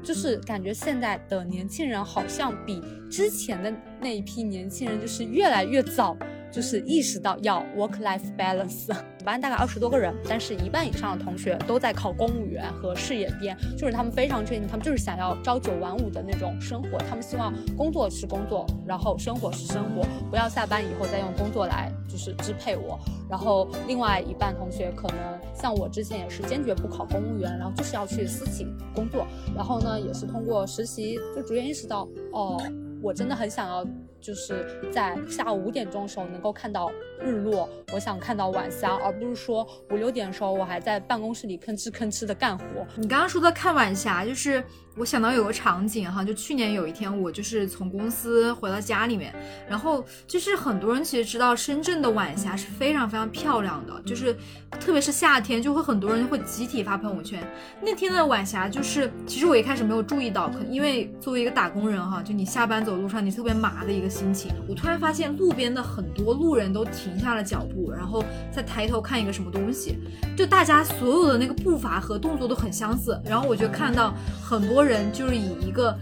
[0.03, 6.17] 就是感觉现在的年轻人好像比之前的那一批年轻人就是越来越早。
[6.53, 22.99] 就是意识到要 work life balance， 班大概二十多个人，但是一半以上的同学都在考公务员和事业编，就是他们非常确定，他们就是想要朝九晚五的那种生活，他们希望工作是工作，然后生活是生活，不要下班以后再用工作来就是支配我。
[23.31, 25.17] 然后另外一半同学可能
[25.55, 32.62] 像我之前也是坚决不考公务员，然后就是要去私企工作，然后呢也是通过实习就逐渐意识到，哦，
[33.01, 33.87] 我真的很想要。
[34.23, 42.65] 就是在下午五点钟的时候能够看到日落，我想看到晚霞，而不是说五六点的时候我还在办公室里吭哧吭哧的干活。
[42.97, 44.63] 你刚刚说的看晚霞，就是
[44.97, 49.35] 我想到有个场景哈，就去年有一天我就是从公司回到家里面，
[49.69, 54.37] 然后就是很多人其实知道深圳的晚霞是非常非常漂亮的，就是
[54.81, 57.43] 特别是夏天就会很多人会集体发朋友圈。
[57.81, 69.98] 那天的晚霞就是，其实我一开始没有注意到，可因为作为一个打工人哈，就你下班走路上你特别麻的一个心情，我突然发现路边的很多路人都停下了脚步，然后再抬头看一个什么东西，
[70.37, 75.96] 就大家所有的那个步伐和动作都很相似，然后我就看到很多人就是以一个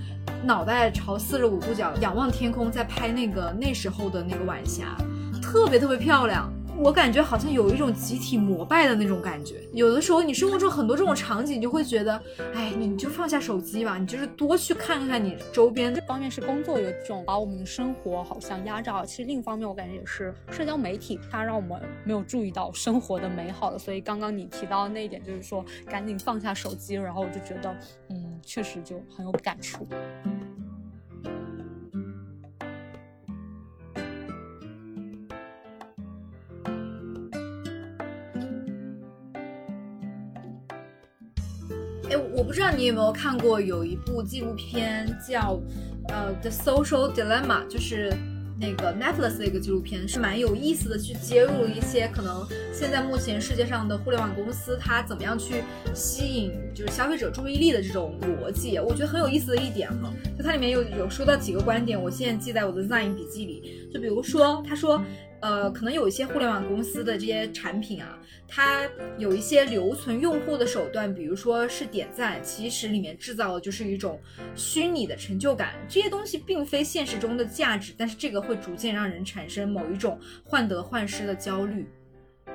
[0.45, 4.97] 脑袋朝四十五度角仰望天空，在拍那个那时候的那个晚霞，
[5.41, 6.53] 特别特别漂亮。
[6.83, 9.63] 我感觉好像有一种集体膜拜的那种感觉。
[9.75, 12.21] 有的时候，你生活中很多这种场景，就会觉得，
[12.55, 15.95] 哎，你就放下手机吧，你就是多去看看你周边。
[15.95, 23.79] 这方面是工作有这种把我们的生活好像压榨，其实另一方面我感觉也是社交媒体，它让我们没有注意到生活的美好了。
[23.79, 27.77] 所以刚刚你提到的那一点，就是说赶紧放下手机，然后我就觉得，
[28.09, 29.87] 嗯，确实就很有感触。
[42.11, 45.61] 哎，我不知道你有没有看过有一部纪录片叫，
[46.09, 48.13] 呃，《The Social Dilemma》，就是
[48.61, 55.63] 那个 Netflix 的一个纪录片，是蛮有意思的，去揭露一些可能现在目前世界上的互联网公司它怎么样去
[55.95, 60.13] 吸引就是消费者注意力的这种逻辑，我觉得很有意思的一点哈。
[60.37, 63.89] 就它里面有有说到几个观点，我现在记在我的 Zine 笔记里。
[63.95, 65.01] 就比如说，他说。
[65.41, 74.21] 呃，可能有一些互联网公司的这些产品啊，它有一些留存用户的手段，比如说是点赞，其实里面制造的就是一种
[74.55, 75.75] 虚拟的成就感。
[75.89, 81.87] 这些东西并非现实中的价值，但是这个会逐渐让人产生某一种患得患失的焦虑。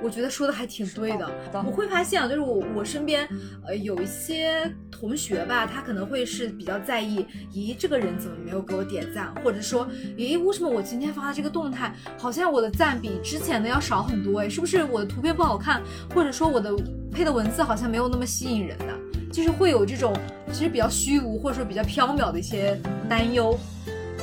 [0.02, 1.30] 我觉得说的还挺对的。
[1.54, 3.26] 我会发现啊，就是我我身边
[3.66, 9.34] 呃有一些同学吧，他可能会是比较在意，咦，这个人怎么没有给我点赞？
[9.42, 14.40] 或者说，咦，为什么我今天发的这个动态，好像我的赞比之前的要少很多？
[14.40, 15.82] 哎，是不是我的图片不好看？
[16.14, 16.74] 或者说我的
[17.10, 18.92] 配的文字好像没有那么吸引人呢？
[19.32, 20.14] 就是会有这种
[20.52, 22.78] 其实比较虚无或者说比较缥缈的一些
[23.08, 23.58] 担忧。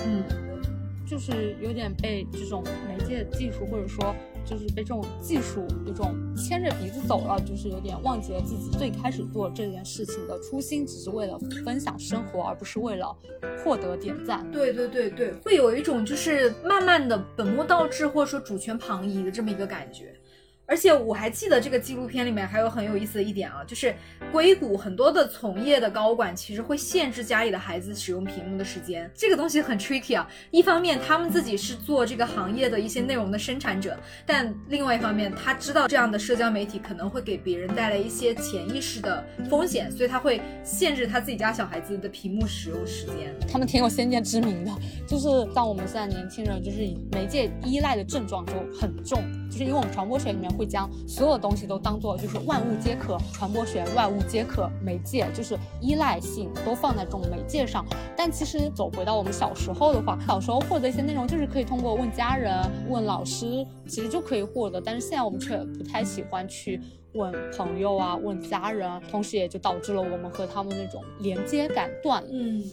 [0.05, 0.23] 嗯，
[1.05, 4.15] 就是有点被这种媒介技术或者说。
[4.53, 13.15] 就是被这种技术有种牵着鼻子走了，就是有点忘记了自己最开始做这件事情的初心，只是为了分享生活，而不是为了
[13.63, 14.49] 获得点赞。
[14.51, 20.12] 对对对对，会有一种就是慢慢的本末倒置，或者说主权旁移的这么一个感觉。
[20.73, 23.93] 而且我还记得这个纪录片里面还有很有意思的一点啊，就是
[24.31, 30.27] 硅谷很多的从业的高管其实会限制家里的孩子使用屏幕的时间，这个东西很 tricky 啊。
[30.49, 43.31] 一方面他们自己是做这个行业的一些内容的生产者，但另外一方面他知道这样的社交媒体可能会给别人带来一些潜意识的风险，所以他会限制他自己家小孩子的屏幕使用时间。
[43.47, 44.71] 他们挺有先见之明的，
[45.07, 50.51] 就是像我们现在年轻人，就是以媒介依赖的症状就很重，就是因为我们传播学里面。
[50.53, 57.85] 会将所有东西都当做就是万物皆可传播学，万物皆可媒介，就是依赖性都放在这种媒介上。
[58.15, 62.53] 但其实走回到我们小时候的话，小时候获得一些内容就是可以通过问家人、
[62.89, 64.79] 问老师，其实就可以获得。
[64.79, 66.81] 但是现在我们却不太喜欢去
[67.13, 72.29] 问朋友啊，问家人，同时也就导致了我们和他们那种连接感断了。
[72.31, 72.63] 嗯，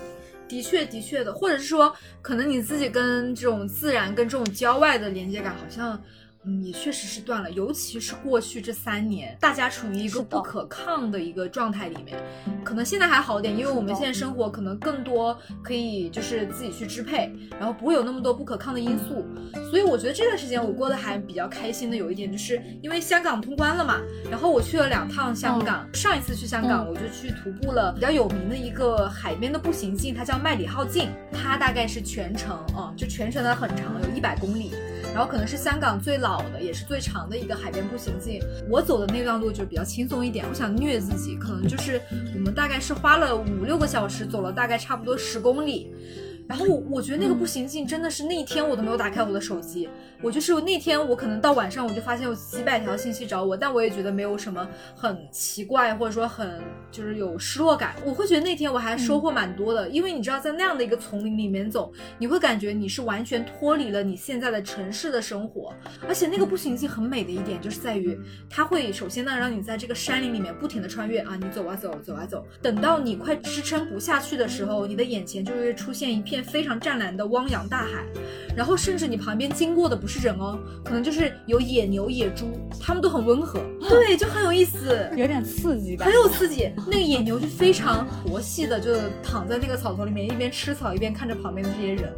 [0.49, 6.01] 的确的确的，或者是说，可能你自己跟这种自然、跟这种郊外的连接感好像。
[6.45, 12.17] 嗯，也确实是断了，尤其是过去这三年，大家处于一个不可抗的一个状态里面。
[12.65, 19.27] 可能现在还好点，因为我们现在生活可能更多可以就是自己去支配，然后不会有那么多不可抗的因素。
[19.69, 24.01] 所以我觉得这段时间我过得还比较开心的，有一点就是因为香港通关了嘛，
[24.31, 25.87] 然后我去了两趟香港。
[25.93, 34.73] 上一次去香港，我就去徒步了比较有名的一个海边的步行径，它叫麦理浩径，它大概是全程啊，就全程的很长，有一百公里。
[35.13, 38.41] 然后可能是香港最老的，也是最长的一个海边步行径。
[38.69, 42.01] 我走的那段路就比较轻松一点，我想虐自己，可能就是
[42.35, 45.93] 我们大概是花了五六个小时，走了大概差不多十公里。
[46.51, 49.89] 然后我我觉得那个步行径真的是那一天我都没有打开我的手机，
[50.21, 56.61] 我就是那天我可能到晚上我就发现有几百条信息找我，但我也觉得没有什么很奇怪或者说很
[56.91, 57.95] 就是有失落感。
[58.05, 65.73] 我会觉得那天我还收获蛮多的，因为你知道在那样的一个丛林里面走，你会感觉你是完全脱离了你现在的城市的生活，
[66.09, 76.40] 而且那个步行径很美的一点就是在于它会首先呢让你在这个山林里面不停的穿越啊，你走啊走走啊走，等到你快支撑不下去的时候，你的眼前就会出现一片。
[76.41, 78.05] 面非常湛蓝的汪洋大海，
[78.57, 86.71] 然后甚至你旁边经过的不是人哦，可能就是有野牛、野猪，它们都很温和， 对，就很有意思， 有点刺激，很有刺激。
[86.91, 92.13] 那个野牛就非常佛系的，就躺在那个草丛里面，一边吃草一边看着旁边的这些人。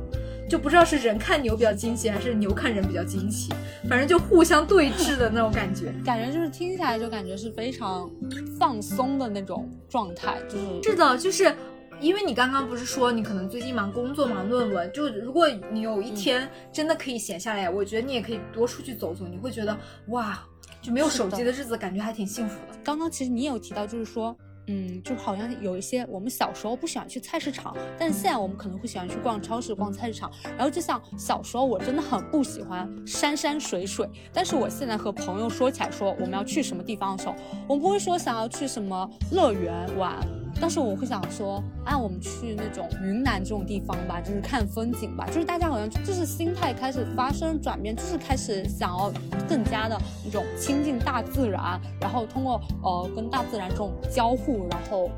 [0.51, 3.51] 就不知道是人看牛比较惊奇，还是牛看人比较惊奇，
[3.89, 8.11] 反正就互相对峙的那种感觉，感觉就是听起来就感觉是非常
[8.59, 11.55] 放松的那种状态，就是是的，就是
[12.03, 20.43] 因为你刚刚不是说你可能最近忙工作忙论文，就如果你有一天真的可以闲下来，我觉得你也可以多出去走走，你会觉得哇，
[20.83, 22.77] 就没有手机的日子感觉还挺幸福的。
[22.83, 24.37] 刚刚其实你有提到，就是说。
[24.69, 30.31] 嗯，就好像有一些我们小时候不喜欢去菜市场，但是现在我们可能会喜欢去逛超市、逛菜市场。
[30.57, 37.35] 然后就像小时候我真的很不喜欢山山水水，但是我现在和朋友说起来说我们要去什么地方的时候，
[37.67, 40.17] 我们不会说想要去什么乐园玩。
[40.61, 45.27] 但是我会想说，啊，我们去那种云南这种地方吧，就是看风景吧。
[45.27, 49.12] 就是大家好像就是心态开始发生转变，就是开始想要
[49.49, 55.11] 更加的那种亲近大自然，然后通过呃跟大自然这种交互，然后。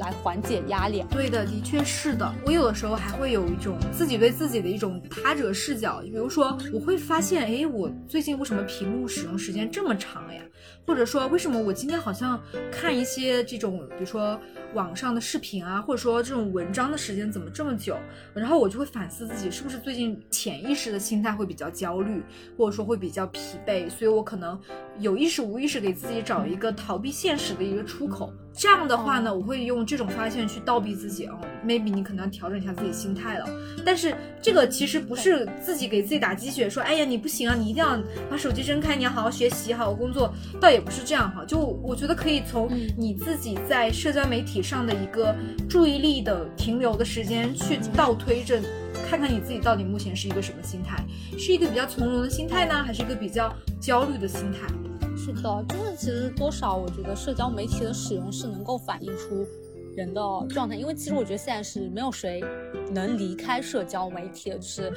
[0.00, 2.34] 来缓解压力，对的，的确是的。
[2.46, 10.42] 我有的时候还会有一种自己对自己的一种他者视角，比如说我会发现，哎，我最近为什么屏幕使用时间这么长呀？
[10.86, 12.40] 或者说为什么我今天好像
[12.72, 14.40] 看一些这种，比如说
[14.74, 17.96] 网上的视频啊，或者说这种文章的时间怎么这么久？
[18.34, 22.22] 然后我就会反思自己是不是最近潜意识的心态会比较焦虑，
[22.56, 24.58] 或者说会比较疲惫，所以我可能
[24.98, 28.32] 有意识无意识给自己找一个逃避现实的一个出口。
[28.52, 33.46] 这样的话呢，我会用这种发现去倒逼自己哦，maybe 你可能要调整一下自己心态了。
[33.86, 37.96] 但是这个其实不是自己给自己打鸡血，说哎呀你不行啊，你一定要
[38.28, 41.44] 把手机睁开，你要好好学习，好好工作，倒也不是这样哈。
[41.44, 45.34] 就我觉得可以从你自己在社交媒体上的一个
[45.68, 48.60] 注意力的停留的时间去倒推着，
[49.08, 51.04] 看看你自己到底目前是一个什么心态，
[51.38, 54.66] 是一个比较从容的心态呢，还是一个比较焦虑的心态？
[55.16, 59.46] 是的，就是其实多少，我觉得社交媒体的使用是能够反映出
[59.96, 62.42] 人的状态，因为其实我觉得现在是没有谁
[62.90, 64.92] 能离开社交媒体的，就是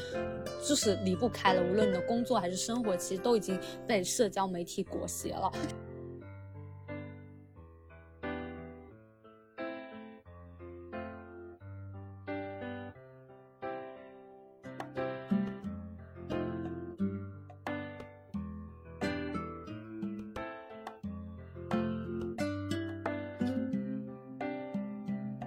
[0.65, 5.51] 就是离不开了，无论你的工作还是生活，其实都已经被社交媒体裹挟了。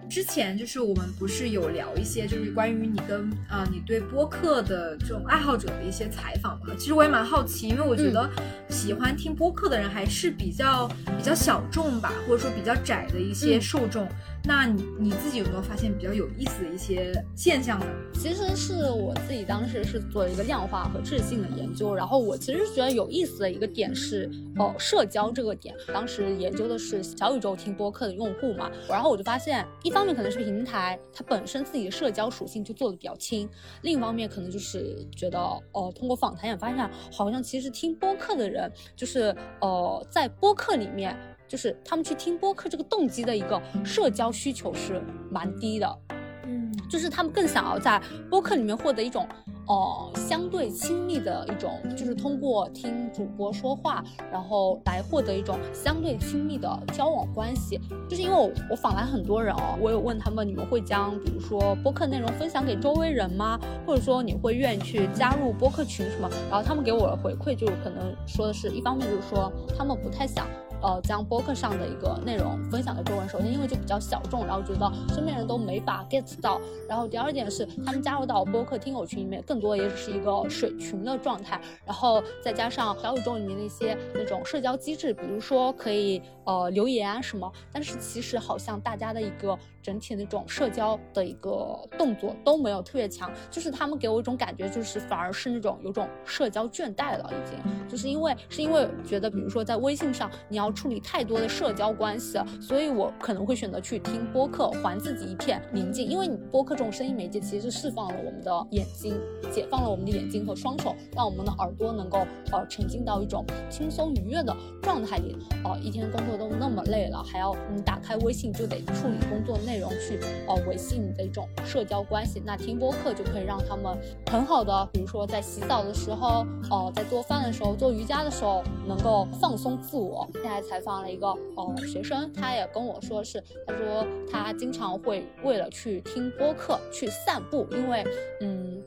[0.09, 6.75] 之前就是我们不是有聊一些，就是关于你跟啊你对播客的这种爱好者的一些采访嘛。
[6.79, 8.31] 其实我也蛮好奇，因为我觉得
[8.69, 10.89] 喜欢听播客的人还是比较
[11.19, 14.09] 比较小众吧，或者说比较窄的一些受众。
[14.49, 17.87] 那你你自己有没有发现比较有意思的一些现象呢？
[18.15, 25.75] 其实是我自己当时是做一个量化和质性的研究，然后我其实觉得有意思的一个点是，哦，社交这个点。
[25.93, 33.49] 当时研究的是小宇宙听播客的用户嘛，然后我就发现，一方面可能是平台它本身自己的社交属性就做的比较轻，
[33.83, 35.41] 另一方面可能就是觉得，
[35.73, 41.19] 哦，通过访谈也发现，好像其实听播客的人，就是呃，在播客里面。
[41.49, 45.99] 就是他们去听播客这个动机的一个社交需求是蛮低的，
[46.47, 49.27] 嗯，就是他们更想要在播客里面获得一种。
[49.69, 57.77] 哦，相对亲密的一种，就是通过听主播说话，然后来获得一种相对亲密的交往关系。
[58.09, 63.59] 就是因为我我访谈很多人哦，我有问他们，你们会将比如说播客内容分享给周围人吗？
[63.85, 66.31] 或者说你会愿意去加入播客群什么？
[66.49, 70.47] 然后他们给我的回馈就可能说的是一方面就是说他们不太想
[70.81, 76.61] 呃将播客上的一个内容分享的周文，首先因为就比较小众，然后觉得身边人都没法 get 到。
[76.89, 79.57] 然后第二点是他们加入到播客听友群里面更。
[79.57, 89.59] 多也只是一个水群的状态，然后再加上小宇宙里面的一些那种社交机制，比如说可以呃留言啊什么，但是其实好像大家的一个。
[89.87, 106.05] 整体那种社交的一个动作都没有特别强，就是他们给我一种感觉，就是反而是那种有种社交倦怠了，已经，就是因为是因为觉得，比如说在微信上你要处理太多的社交关系了，所以我可能会选择去听播客，还自己一片宁静。
[106.05, 109.17] 因为你播客这种声音媒介其实是释放了我们的眼睛，
[109.53, 115.37] 解放了我们的眼睛和双手，让我们的耳朵能够呃沉浸到一种轻松愉悦的状态里。
[115.63, 119.76] 哦，一天工作都那么累了，还要你打开微信就得处理工作内。
[119.77, 122.43] 内容去哦维系你的一种社交关系。
[122.47, 123.95] 那听播客就可以让他们
[124.31, 130.27] 很好的，比如说在洗澡的时候，哦在做饭的时候，做瑜伽的时候，能够放松自我。
[130.33, 138.03] 现在采访了一个哦学生，他也跟我说是，他说他经常会为了去听播客去散步，因为
[138.41, 138.83] 嗯。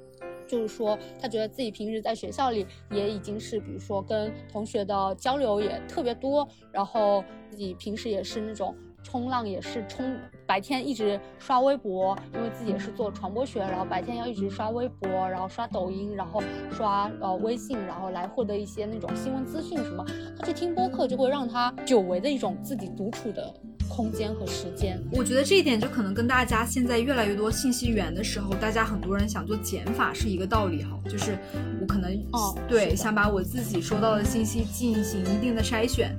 [0.48, 8.76] 就是说，他觉得自己平时在学校里也已经是，比如说跟同学的交流也特别多，然后自己平时也是那种
[9.10, 20.06] 冲浪，也是冲白天一直刷微博，因为自己也是做传播学，然后白天要一直刷微博，然后刷抖音，然后刷呃微信，然后来获得一些那种新闻资讯什么。
[20.38, 23.52] 他去听播客，就会让他久违的一种自己独处的。
[23.90, 30.98] 空间和时间，我觉得这一点就可能跟大家现在越来越多信息源的时候，大家很多人想做减法是一个道理哈。
[31.10, 31.36] 就是
[31.82, 36.16] 我可能哦，对，想把我自己收到的信息进行一定的筛选，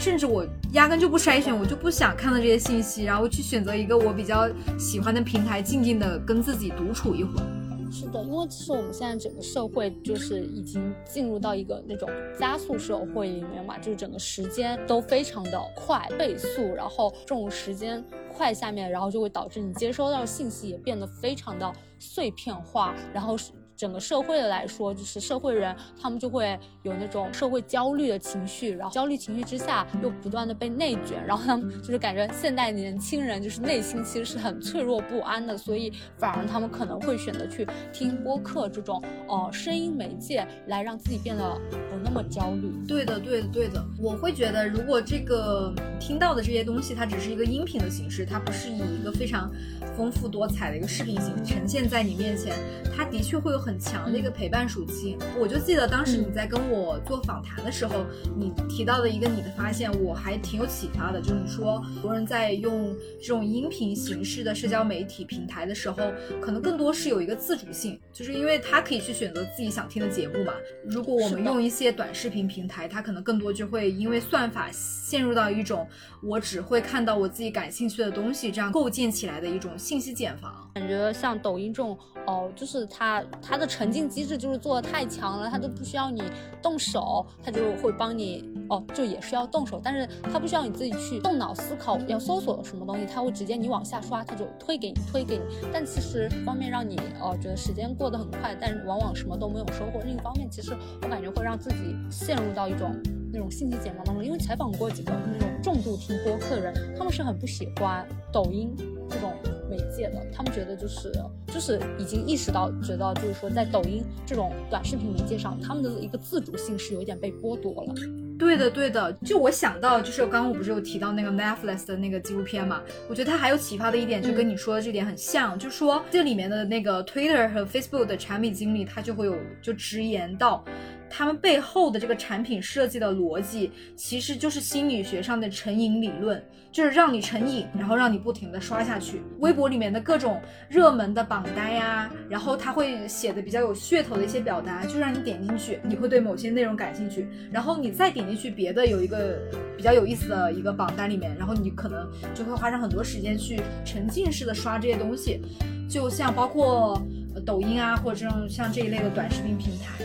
[0.00, 4.48] 甚至我压根就不筛选，我就不想看到这些信息，然后去选择一个我比较
[4.78, 7.46] 喜欢的平台，静静的跟自己独处一会儿。
[7.90, 18.04] 是的，因为其实我们现在整个社会就是已经进入到一个那种加速社会里面嘛，就是整个时间都非常的快倍速，然后这种时间
[18.36, 23.36] 快下面，然后就会导致你接收到的信息也变得非常的碎片化，然后。
[23.84, 41.60] 整个社会的来说，就是社会人他们就会有那种社会焦虑的情绪，然后焦虑情绪之下又不断的被内卷，然后他们就是感觉现代年轻人就是内心其实是很脆弱不安的，所以反而他们可能会选择去听播客这种呃声音媒介来让自己变得
[41.90, 42.72] 不那么焦虑。
[42.88, 43.84] 对的，对的，对的。
[44.00, 49.52] 我会觉得，如果这个听到的这些东西它只是一个音频的形式，它不是以一个非常
[49.94, 52.54] 丰富多彩的一个视频形式呈现在你面前，
[52.96, 53.64] 它的确会有。
[53.64, 58.04] 很强的一个陪伴属性，我就记得当时你在跟我做访谈的时候，
[58.36, 70.52] 你提到的一个你的发现，我还挺有启发的，就是你说，很多人在用这种音频形式的社交媒体平台的时候，可能更多是有一个自主性，就是因为他可以去选择自己想听的节目嘛。
[70.84, 75.86] 如果我们用一些短视频平台，它可能更多就会因为算法陷入到一种
[76.22, 80.70] 我只会看到我自己感兴趣的东西，这样构建起来的一种信息茧房。
[80.74, 83.53] 感觉像抖音这种，哦，就是它它。
[83.54, 86.20] 它的沉浸机制就是做的太强了，它都不需要你
[86.60, 95.44] 动手，它就会帮你哦，就也是要动手，但是它不需要你自己去动脑思考要搜索什么东西，它会直接你往下刷，它就推给你推给你。
[95.72, 100.00] 但其实方面让你哦觉得时间过得很快，但往往什么都没有收获。
[100.04, 102.92] 另一方面，其实我感觉会让自己陷入到一种
[103.32, 104.24] 那种信息茧房当中。
[104.24, 108.74] 因为采访过几个那种重度听播客的人，他们是很不喜欢抖音
[109.08, 109.32] 这种。
[109.68, 111.12] 媒介的，他们觉得就是
[111.48, 117.94] 就是已经意识到，觉得就是说在抖音这种短视频媒介上，他们的一个自主性是有点被剥夺了。
[118.36, 119.12] 对的，对的。
[119.24, 122.82] 就我想到，就是刚刚我不是有提到那个 Netflix 的那个纪录片嘛？
[123.08, 130.64] 我觉得它还有启发的一点，就跟你说的这点很像，就是说这里面的那个 Twitter 和 Facebook 的产品经理，他就会有就直言到。
[131.10, 136.42] 他们背后的这个产品设计的逻辑，其实就是心理学上的成瘾理论，
[136.72, 139.22] 就是让你成瘾，然后让你不停的刷下去。
[139.38, 149.38] 微博里面的各种热门的榜单呀，然后他会写的比较有噱头的一些表达，就让你点进去，你会对某些内容感兴趣，然后你再点进去别的有一个
[149.76, 155.40] 比较有意思的一个榜单里面，然后你可能就会花上很多时间去沉浸式的刷这些东西，
[155.88, 157.00] 就像包括
[157.46, 160.04] 抖音啊，或者这种像这一类的短视频平台。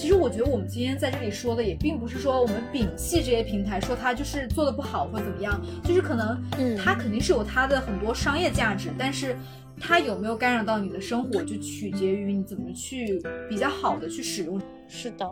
[0.00, 9.36] 其实我觉得我们今天在这里说的也并不是说我们摒弃这些平台，说它就是做的不好或怎么样，就是可能，嗯，它肯定是有它的很多商业价值，但是
[9.78, 14.58] 它有没有干扰到你的生活，就取决于你怎么去比较好的去使用。
[14.88, 15.30] 是的，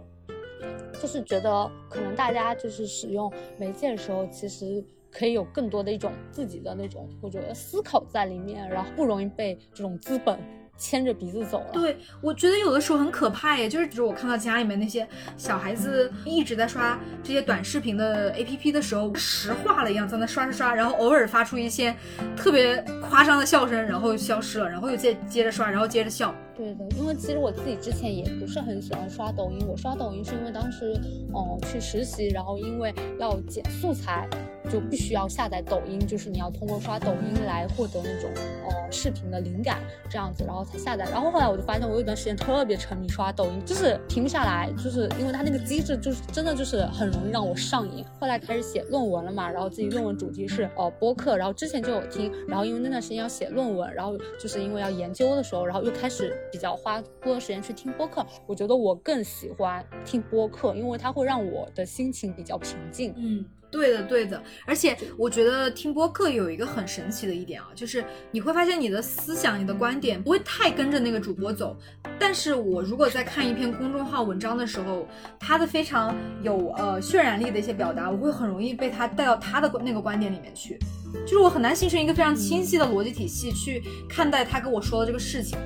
[1.01, 10.39] 就是觉得可能大家就是使用媒介的时候，其实可以有更多的一种自己的那种，我觉得思考在里面，然后不容易被这种资本。
[10.79, 11.67] 牵着鼻子走了。
[11.73, 15.07] 对，我觉得有的时候很可怕耶，就是比如我看到家里面那些
[15.37, 21.95] 小孩子一直在刷这些短视频的 APP 的时候，石化了一样在那刷刷刷，然后偶尔发出一些
[22.37, 26.35] 特别夸张的笑声，然后消失了，然后又接接着刷，然后接着笑。
[26.59, 31.01] 对的，因为其实我自己之前也不是很喜欢刷抖音，我刷抖音是因为当时
[31.33, 34.29] 哦去实习，然后因为要剪素材。
[34.69, 38.31] 就必须要下载抖音，就是你要通过刷抖音来获得那种
[38.69, 39.81] 呃视频的灵感，
[40.11, 41.07] 这样子，然后才下载。
[41.11, 48.05] 然后后来我就发现，我有段时间特别沉迷刷抖音，就是停不下来，就是因为它那个机制就是真的就是很容易让我上瘾。
[48.21, 63.15] 后来开始写论文了嘛，然后自己论文主题是呃播客，然后之前就有听，然后因为那段时间要写论文，然后就是因为要研究的时候，然后又开始比较花多的时间去听播客，我觉得我更喜欢听播客，因为它会让我的心情比较平静。
[63.17, 63.45] 嗯。
[63.71, 71.77] 对的，对的，而且我觉得听播客有一个很神奇的一点啊，就是你会发现你的思想、你的观点不会太跟着那个主播走。
[72.19, 75.07] 但是我如果在看一篇公众号文章的时候，
[75.39, 80.79] 他的非常有呃渲染力的一些表达，我会很容易被他带到他的那个观点里面去，
[81.27, 85.59] 就是我很难形成一个非常清晰的逻辑体系去看待他跟我说的这个事情。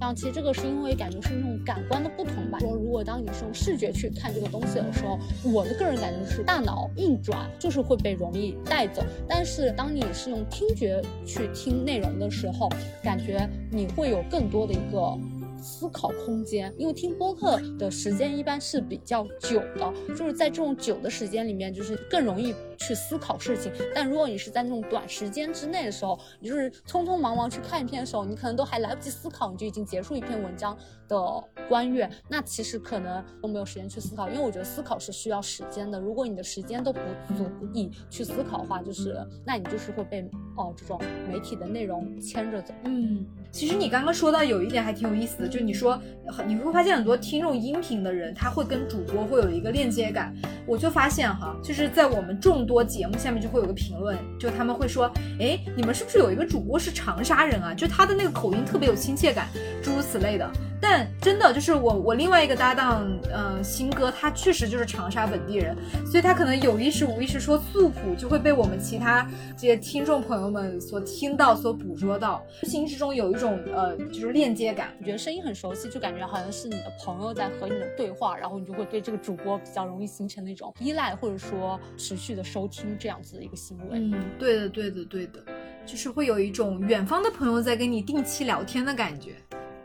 [0.00, 2.58] 然后其实这个是因为感觉是那种感官的不同吧。
[2.60, 5.18] 说如果当你是用视觉去看这个东西的时候，
[5.50, 9.02] 我的个人感觉是大脑运转就是会被容易带走。
[9.28, 12.68] 但是当你是用听觉去听内容的时候，
[13.02, 15.18] 感觉你会有更多的一个。
[15.60, 23.70] 思考空间，因为听播客的时间一般是比较久的，就是在这种久的时间里面，就是更容易去思考事情。
[23.94, 30.76] 但如果你是在那种短时间之内的时候，你就是匆匆忙忙去看一篇的时候，你可能都还来不及思考，你就已经结束一篇文章
[31.08, 32.08] 的观阅。
[32.28, 35.98] 那其实可能都没有时间去思考，因为我觉得思考是需要时间的。
[36.00, 37.00] 如果你的时间都不
[37.36, 40.22] 足以去思考的话，就是那你就是会被
[40.56, 42.72] 哦这种媒体的内容牵着走。
[42.84, 43.26] 嗯。
[43.50, 45.98] 其实你刚刚说到有一点还挺有意思的，就你说
[46.46, 50.34] 你会发现很多听这种音频的人，他会跟主播会有一个链接感。
[50.66, 55.10] 我就发现哈，就是在我们众多节目下面就会有个评论，就他们会说，
[55.40, 57.74] 哎，你们是不是有一个主播是长沙人啊？
[57.74, 59.48] 就他的那个口音特别有亲切感，
[59.82, 60.48] 诸如此类的。
[60.80, 63.04] 但真的就是我，我另外一个搭档，
[63.34, 83.98] 嗯，新哥，他确实就是长沙本地人，所以他可能有意识无意识说素朴，就会被我们其他这些听众朋友们所听到、所捕捉到，无形之中有一种呃，就是链接感，觉得声音很熟悉，就感觉好像是你的朋友在和你的对话，然后你就会对这个主播比较容易形成那种依赖，或者说持续的收听这样子的一个行为。
[83.98, 85.44] 嗯，对的，对的，对的，
[85.86, 89.36] 就是会有一种远方的朋友在跟你定期聊天的感觉。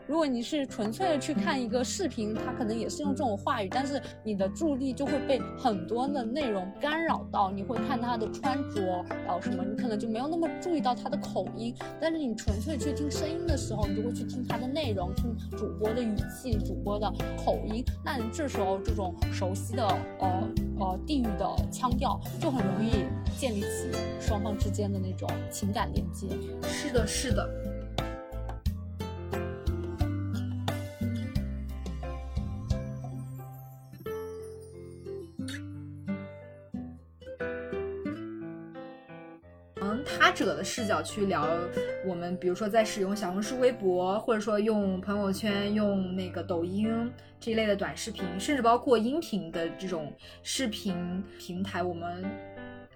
[0.06, 7.50] 如果你是纯粹的去看一个视频，它可能也是用这种话语，但是你的注意力就会被很多的内容干扰到。
[7.50, 11.74] 你会看他的穿着，然后什么，你可能就没有那么注意到他的口音。
[12.00, 17.10] 但是你纯粹去听声音的时候，你就会去听他的内容，听主播的语气、主播的
[17.44, 17.82] 口音。
[18.04, 19.86] 那你这时候这种熟悉的
[20.18, 20.48] 呃
[20.80, 23.06] 呃地域的腔调，就很容易
[23.38, 23.90] 建立起
[24.20, 26.28] 双方之间的那种情感连接。
[26.68, 27.48] 是的，是的。
[40.34, 41.48] 者的视角去聊
[42.04, 50.12] 我们，比如说在使用小红书、微博，或者说用朋友圈、用那个抖音这一类的短视频，甚至包括音频的这种
[50.42, 52.24] 视频平台，我们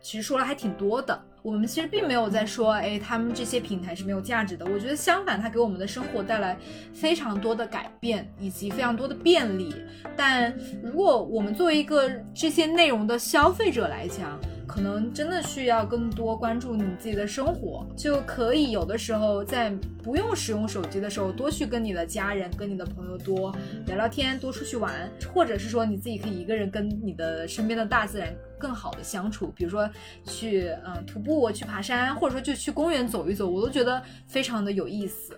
[0.01, 1.19] 其实说了还挺多的。
[1.41, 4.67] 我们其实并没有在说，哎，他们这些平台是没有价值的。
[4.67, 6.59] 我觉得相反，它给我们的生活带来
[6.93, 9.73] 非常多的改变以及非常多的便利。
[10.17, 14.39] 但如果我们作为一个这些内容的消费者来讲，
[14.69, 19.71] 可能真的需要更多关注你自己的生活，就可以有的时候在
[20.05, 23.53] 不用使用手机的时候，多去跟你的家人、跟你的朋友多
[23.87, 29.89] 聊聊天，多出去玩，或者是说你自己可以一个人跟你的身边的大自然更好的相处，比如说
[30.25, 35.33] 去嗯徒步、去爬山，或者说就去公园走一走，我都觉得非常的有意思。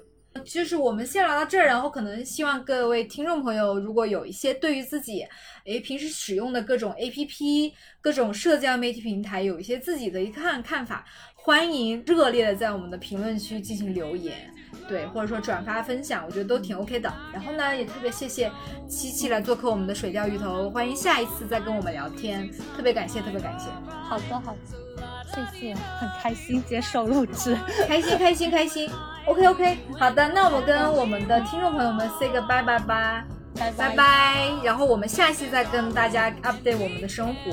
[0.45, 5.26] 就是我们先聊到这儿，然后可能希望各位听众朋友，如果有一些对于自己，
[5.64, 11.05] 诶平时使用的各种 A P P、各种社交媒体平台，有一些自己的一看看法，
[11.35, 14.53] 欢迎热烈的在我们的评论区进行留言，
[14.89, 17.12] 对，或者说转发分享，我觉得都挺 OK 的。
[17.33, 18.51] 然后呢，也特别谢谢
[18.89, 23.66] 七七来做客我们的水钓鱼头，欢迎下一次再跟我们聊天，特别感谢，特别感谢。
[23.91, 24.89] 好的，好的。
[25.32, 28.90] 谢谢，很开心接受录制，开心开心开心。
[29.26, 33.24] OK OK，好的，那我们跟我们的听众朋友们 say 个拜拜吧，
[33.57, 34.48] 拜拜拜。
[34.64, 37.53] 然后我们下期再跟大家 update 我们的生活。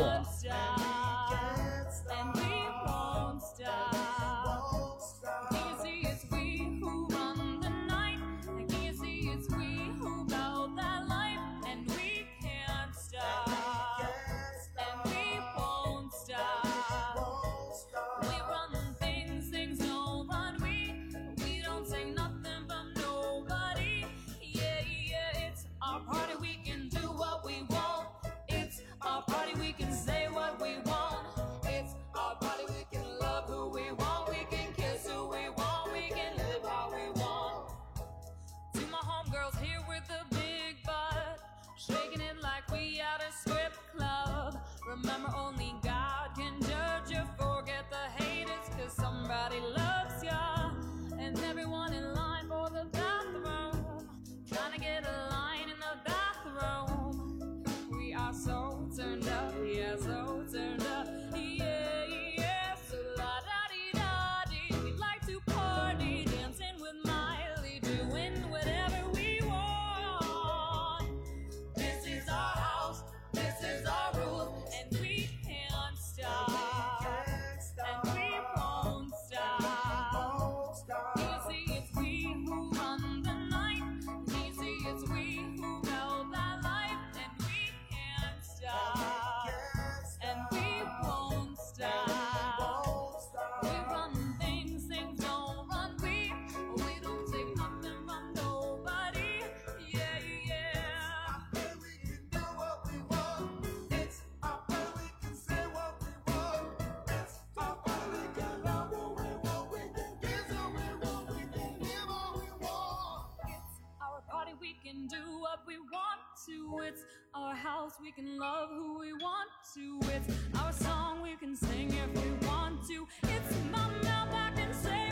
[115.09, 116.85] Do what we want to.
[116.85, 117.03] It's
[117.33, 119.99] our house, we can love who we want to.
[120.13, 120.27] It's
[120.59, 123.07] our song, we can sing if we want to.
[123.23, 125.06] It's my mouth, I can say